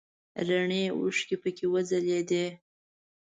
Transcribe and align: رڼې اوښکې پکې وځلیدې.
رڼې 0.47 0.83
اوښکې 0.97 1.35
پکې 1.41 1.65
وځلیدې. 1.73 2.45